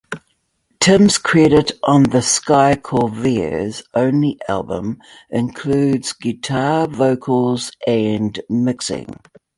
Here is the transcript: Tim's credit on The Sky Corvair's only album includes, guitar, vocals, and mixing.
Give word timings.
Tim's 0.79 1.19
credit 1.19 1.73
on 1.83 2.01
The 2.01 2.23
Sky 2.23 2.75
Corvair's 2.75 3.83
only 3.93 4.39
album 4.49 4.97
includes, 5.29 6.13
guitar, 6.13 6.87
vocals, 6.87 7.71
and 7.85 8.41
mixing. 8.49 9.13